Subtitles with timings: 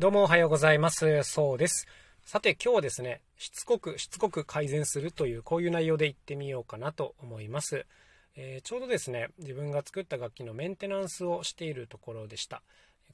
[0.00, 1.22] どうもおはようございます。
[1.24, 1.86] そうです。
[2.24, 7.84] さて今日はですね、しつこくしつこく改善するというこういう内容でいってみようかなと思います。
[8.34, 12.62] えー、ちょうどですね、自分が作った楽器のメンテナンスをしているところでした。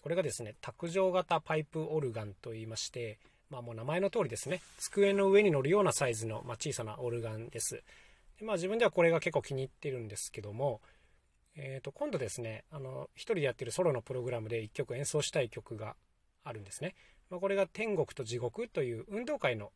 [0.01, 3.19] これがですね、卓上型パイプオルガンと言いまして、
[3.51, 7.83] まあもう名前の通りですね、机の上に乗るようなサイズの、まあ、小さなオルガンです。
[8.39, 10.81] でまあ自分ではこれが結構気に入ってるんですけども、
[11.57, 15.97] えー、と今度ですね、あの、一人でやってるソロのプログラムで1曲演奏したい曲が
[16.47, 16.95] あるんですね。
[17.29, 19.73] まあ、これが天国と地獄という運動会の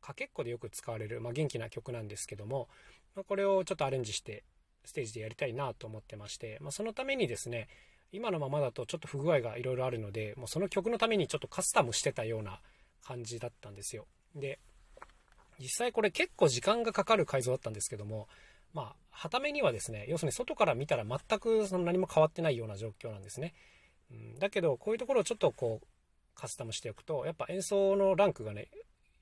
[0.00, 2.68] かけっこでよく使われる、まあ、元気な曲なんですけども、
[3.14, 4.44] まあ、これをちょっとアレンジして
[4.84, 7.68] ステージでやりたいなと思ってまして、まあ、そのためにですね、
[8.12, 12.60] 今のままだとちょっと不具合がいろいろあるので、もうその曲のためにちょっとカスタムしてたような
[13.02, 14.06] 感じだったんですよ。
[14.34, 14.58] で、
[15.58, 18.28] 実際これ結構時間がかかる改造だったんですけども、
[18.74, 23.54] まあ、はためにはですね、要するに外から見たら全くその何も変わってないような状況なんですね。
[24.10, 25.86] うん、だけど、こういうところをちょっとこう、
[26.34, 28.68] カスタムしておくと、やっぱ演奏のランクがね、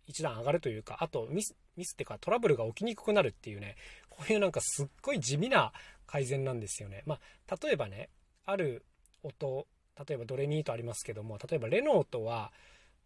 [0.07, 3.77] 一段上がるというか、あとミス、ミスっていうかトラブルが起きにくくなるっていうね、
[4.09, 5.73] こういうなんかすっごい地味な
[6.07, 7.03] 改善なんですよね。
[7.07, 8.09] まあ、例えばね、
[8.45, 8.85] ある
[9.23, 9.67] 音、
[10.09, 12.53] 例えばドレミーとありますけども、例えばレの音は、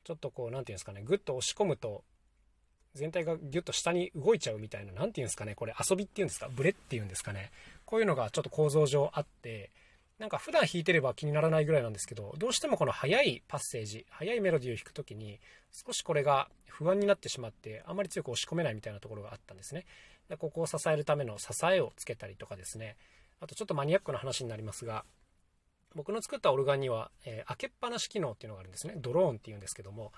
[0.04, 2.04] ちょっとこう、何て言うんですかね、ぐっと押し込むと、
[2.94, 7.50] 全体がギュッと下に動いちゃうみたいな、何て言うんですかね、これ遊びっていうんですか、ブレっていうんですかね。
[7.84, 9.70] こういうのがちょっと構造上あって、
[10.18, 15.40] なんか普段弾いてれば気にならないぐらいなんですけど、どうしてもこの速いパッセージ、速いメロディーを弾くときに、
[15.72, 19.86] 少しこれが不安になってしまって、あまり強く押し込めないみたいなところがあったんですね。
[20.28, 22.96] でここを支えるための支えをつけたりとかですね、
[23.40, 25.04] あとちょっとマニアックな話になりますが、
[25.94, 28.94] 僕の作ったオルガンには、えー、開けっぱなし機能っていうのがあるんですね。
[28.96, 30.12] ドローンっていうんですけども、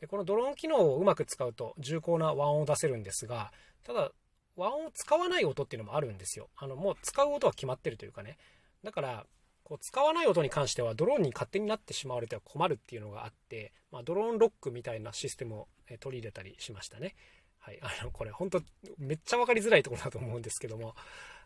[0.00, 4.12] でこのドローン機能をうまく使うと重厚な和音を出せるんですが、ただ、
[4.56, 6.48] 和音を使わない音っていうのもあるんですよ。
[6.56, 8.36] あの、もう使う音は決まってるというかね。
[8.82, 9.26] だから、
[9.68, 15.68] こう使わない音に関してはドローンに勝手になってしまわれては困るっていうのがあって、まあ、ドローンロックみたいなシステムを
[16.00, 17.14] 取り入れたりしましたね。
[17.58, 17.78] はい。
[17.82, 18.62] あの、これ本当
[18.96, 20.94] めっちゃ分かりづらいところだと思うんですけども、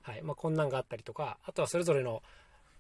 [0.03, 0.23] はい。
[0.23, 2.23] まあ、こんなんがあったりとか、あとはそれぞれの、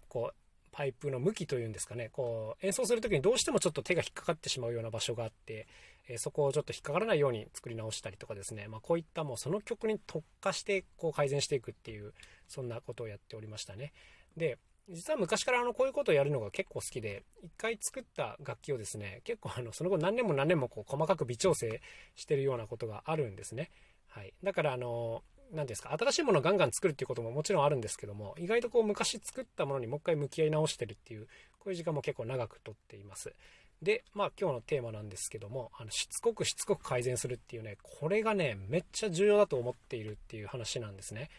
[0.08, 0.34] こう、
[0.70, 5.66] パイプの向きというんですかね、こう、演奏する時にどうしてもちょっと手が引っかかってしまうような場所があって、
[6.08, 12.12] えそこをちょっと引っかからないように作り直したりとかですね、まあ、こういったもうその曲に特化してこう改善していくっていう、
[12.48, 13.92] そんなことをやっておりましたね。
[14.36, 14.58] で、
[14.88, 21.80] 実は昔からあのこういうことをやるのが結構好きで、一回作った楽器をですね、結構あのその後何年も何年もこう細かく微調整
[22.14, 23.70] してるようなことがあるんですね。
[24.08, 24.34] はい。
[24.42, 25.22] だからあの、
[25.52, 31.26] 何ですか、新しいものをガンガン作るっていうことももちろんあるんですけども、意外とこう昔作ったものにもう一回向き合い直してるっていう、
[31.58, 33.34] こういう時間も結構長くとっています。
[33.82, 41.30] で、まあ今日のテーマなんですけども、あのしつこくしつこく改善するっていうね、これがね、めっちゃ重要だと思っているっていう話なんですね。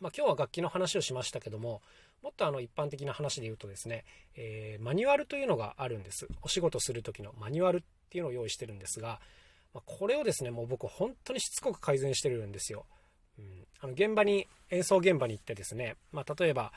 [0.00, 1.82] まあ今日は楽器の話をしましたけども、
[2.22, 6.26] もっとあの一般的な話で言うとですね、えー、マニュアルというのがあるんです。
[6.42, 7.80] お仕事する時のマニュアルっ
[8.10, 9.20] ていうのを用意してるんですが、
[9.72, 12.86] まあ、これをですね、もう僕本当にしつこく改善してるんですよ。
[13.38, 16.72] うん、あの現場に、演奏現場に行ってですね、まあ、例えば、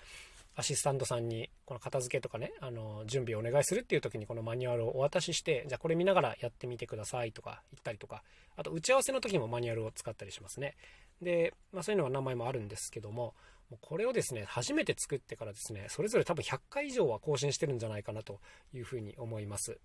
[0.55, 8.23] アシスタントさんにこの片付けとかね、あの、準備をお願いするっていう時にこのマニュアルをお渡しして、じゃあこれ見ながらやってみてくださいとか言ったりとか、
[8.55, 10.75] あと打ち合わせの時もマニュアルを使ったりしますね。
[11.23, 13.33] で、まあそういうのは名前もあるんですけども、
[13.69, 18.39] もうこれをですね、初めて作ってからですね、それぞれ多分100回以上は更新してるんじゃないかなと
[18.73, 19.79] いうふうに思います。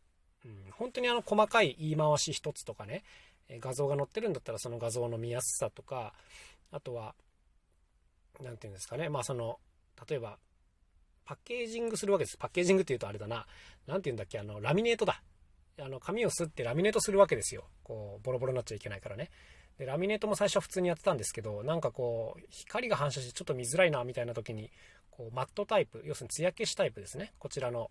[0.45, 3.03] うん、本当にあの細かい言い回し一つとかね、
[3.61, 6.13] 画像が載ってるんだったらその画像の見やすさとか、
[6.71, 7.15] あとは、
[8.41, 9.59] 何て言うんですかね、まあその、
[10.09, 10.39] 例えば、
[11.25, 12.37] パッケージングするわけです。
[12.39, 13.47] パッケージングって言うとあれだな、
[13.87, 15.23] 何て言うんだっけ、あの、ラミネートだ。
[15.81, 17.65] あの、紙を吸ってラミネートするわけですよ。
[17.83, 19.31] こう、ボロボロになっちゃいけないからね。
[19.79, 24.71] で、ラミネートも最初は普通にやってたんですけど、なんかこう、光が反射してちょっと見づらいな、みたいな時に、
[25.11, 27.33] こう、マットタイプ、要するに艶消しタイプですね。
[27.39, 27.91] こちらの、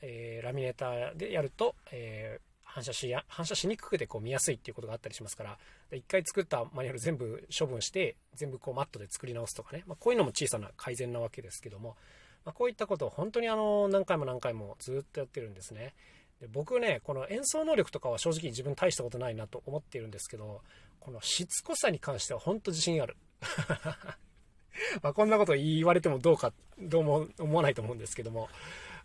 [0.00, 5.58] えー、ラミネーターでやると、えー、反射しや、反射しにくくてこう見やすいっていうことがあったりしますから、
[5.92, 11.96] 一回作ったマニュアル全部処分して、全部こうマットで作り直すとかね、まあ、こういうのも小さな改善なわけですけども、
[12.44, 15.94] まあ、こういったことを本当にあの、何回も何回もずっとやってるんですね。
[16.40, 20.60] で僕ね、この演奏能力とかは正直自分大したことないなと思っているんですけど、
[21.00, 23.16] このしつこさに関しては本当自信ある。
[25.02, 28.48] まこんなこと言われてもどうか、どうも思わないと思うんですけども、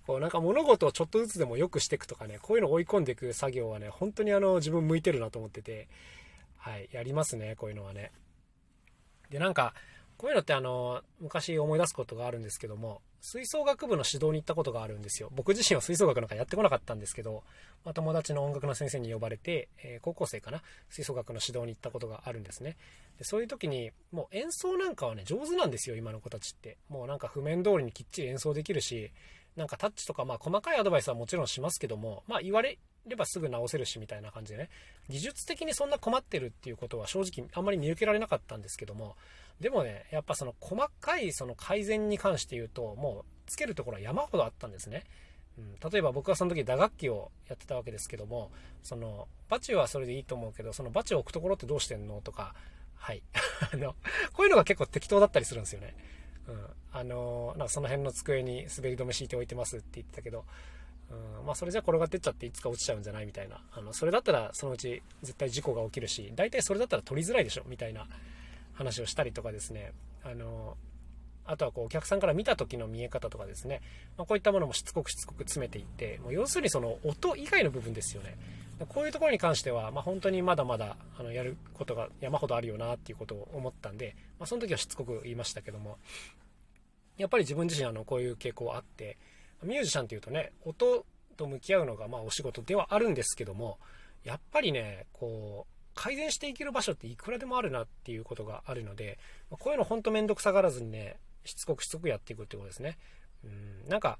[0.06, 5.88] こうなんか物事をちょっとずつでも良くしていくとかね、こういうのを追い込んでいく作業はね、本当にあの自分向いてるなと思ってて、
[6.58, 8.12] はい、やりますね、こういうのはね。
[9.30, 9.74] で、なんか、
[10.22, 15.32] こういうのってあの、昔思い出すことがあるんですけども、吹奏楽部の指導に行ったことがあるんですよ。
[15.34, 17.44] 僕自身は吹奏楽なんかやってこなかったんですけど、
[17.84, 20.62] まあ、友達の音楽の先生に呼ばれて、えー、高校生かな？
[20.90, 22.78] 吹奏楽の指導に行ったことがあるんですね。
[23.18, 26.78] でそういう時に、もう演奏なんかはね、上手なんですよ、今の子たちって。
[26.88, 29.12] もうなんか譜面通りにきっちり演奏できるし、
[29.56, 32.78] なんかタッチとか、まあ細かいアドバイスはもちろんしますけども、まあ言われ
[33.08, 34.70] ればすぐ直せるしみたいな感じでね、
[35.10, 39.16] 技術的にそんな困ってるっていうことは正直あんまり見受けられなかったんですけども、
[39.60, 45.04] でもね、やっぱその細かいその改善に関して言うと、もうつけるところは山ほどあったんですね。
[45.58, 48.52] うん、例えば僕はその時打楽器をやってたわけですけども、
[48.84, 52.22] そのバチはそれでいいと思うけど、そのバチを置くところってどうしてんの？
[52.22, 52.56] とか、
[52.96, 53.22] はい。
[53.74, 53.96] あの、
[54.34, 55.96] こういうのが結構適当だったりするんですよね。
[56.48, 56.68] うん。
[56.94, 60.46] あの、なんかその辺の机に滑り止め敷いておいてますって言ってたけど、
[61.40, 63.62] うん、まあそれじゃ転がってっちゃっていつか落ちちゃうんじゃないみたいな。
[63.72, 68.08] あの、それだったらそのうち絶対事故が起きるし、大体それだったら取りづらいでしょみたいな
[68.74, 69.94] 話をしたりとかですね。
[70.24, 70.78] あの、
[71.46, 73.82] あとはこうお客さんから見た時の見え方とかですね、
[74.18, 78.38] まあ、こういったものもしつこくしつこく詰めていって、もう要するにその音以外の部分ですよね。
[78.88, 85.98] こういうところに関しては、まあ、本当にまだまだあのやることが山ほどあるよなっていうことを思ったんで、まあ、その時はしつこく言いましたけども、
[87.18, 89.18] やっぱり自分自身あのこういう傾向あって、
[89.64, 91.06] ミュージシャンっていうとね、音
[91.38, 93.80] と向き合うのがまあお仕事ではあるんですけども、
[94.24, 99.20] やっぱりね、こう、改善していける場所っていくらでもあるなっていうことがあるので、
[99.50, 102.98] こういうの本当めんどくさがらずにね、しつこくしつこくやっていくってことですね。
[103.44, 104.20] うん、なんか、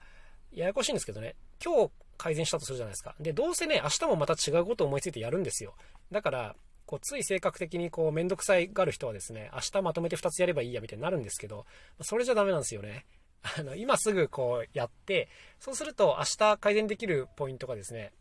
[0.52, 3.16] ややこしいんですけどね、今日改善したとするじゃないですか。
[3.20, 5.76] で、どうせね、明日もまた違うことを思いついてやるんですよ。
[6.12, 6.56] だから、
[6.86, 11.66] こう、つい性格的にこう、めんどくさいがる人はですね、明日まとめて2つやればいいやみたいになるんですけど、
[12.02, 13.06] それじゃダメなんですよね。
[13.44, 15.30] あの、今すぐこうやって、
[15.60, 18.12] そうすると明日改善できるポイントがですね、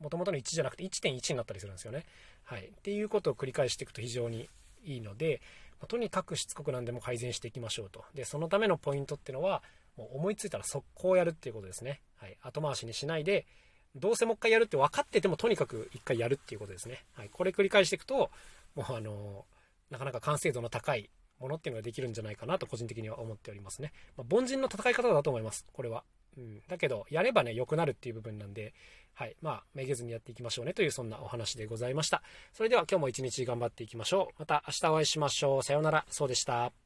[0.00, 2.04] もともとの1じゃなくて1.1になったりするんですよね。
[2.44, 2.66] はい。
[2.66, 4.48] っていうことを繰り返していくと非常に
[4.84, 5.40] いいので、
[5.80, 8.04] まとにかくしつこく何でも改善していきましょうと。
[8.14, 9.62] で、そのためのポイントっていうのは、
[9.96, 12.02] もう思いついたら速攻やるっていうことですね。
[12.16, 12.36] はい。
[12.42, 13.46] 後回しにしないで、
[13.94, 17.04] どうせもう一回やるって分かっててもとにかく一回やるっていうことですね。
[17.14, 17.30] はい。
[17.30, 18.30] これ繰り返していくと、
[18.74, 19.46] もうあの
[19.90, 21.08] なかなか完成度の高い
[21.40, 23.92] ものっていうのができるんじゃないかなと個人的には思っておりますね。
[24.16, 25.64] まあ、凡人の戦い方だと思います。
[25.72, 26.04] これは。
[26.36, 26.62] うん。
[26.68, 28.74] だけど、やればね、良くなるっていう部分なんで、
[29.14, 29.36] はい。
[29.40, 32.22] まあ、めげずにやっていきましょうねという、そんなお話でございました。
[32.52, 34.34] それでは今日も一日頑張っていきましょう。
[34.38, 35.62] また明日お会いしましょう。
[35.62, 36.06] さようなら。
[36.10, 36.85] そうでした。